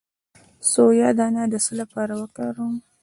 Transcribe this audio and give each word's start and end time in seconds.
د 0.59 0.61
سویا 0.73 1.09
دانه 1.17 1.43
د 1.51 1.55
څه 1.65 1.71
لپاره 1.81 2.13
وکاروم؟ 2.21 2.73